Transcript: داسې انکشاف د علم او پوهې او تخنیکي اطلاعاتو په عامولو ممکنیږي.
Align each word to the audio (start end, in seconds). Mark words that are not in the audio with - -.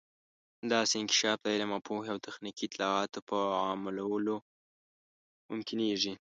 داسې 0.71 0.93
انکشاف 0.97 1.37
د 1.41 1.47
علم 1.53 1.69
او 1.75 1.81
پوهې 1.87 2.09
او 2.13 2.23
تخنیکي 2.27 2.63
اطلاعاتو 2.65 3.19
په 3.29 3.37
عامولو 3.65 4.35
ممکنیږي. 5.51 6.13